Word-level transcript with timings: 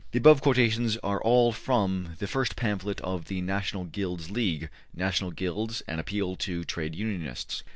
The 0.13 0.17
above 0.17 0.41
quotations 0.41 0.97
are 1.03 1.21
all 1.21 1.51
from 1.51 2.15
the 2.17 2.25
first 2.25 2.55
pamphlet 2.55 2.99
of 3.01 3.25
the 3.25 3.39
National 3.39 3.83
Guilds 3.83 4.31
League, 4.31 4.71
``National 4.97 5.29
Guilds, 5.35 5.81
an 5.87 5.99
Appeal 5.99 6.35
to 6.37 6.63
Trade 6.63 6.95
Unionists.'' 6.95 7.61